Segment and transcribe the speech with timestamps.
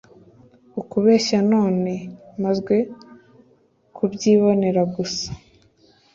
[0.81, 1.91] ukubeshya none
[2.41, 2.67] mazw
[3.95, 5.29] kubyibonera gusa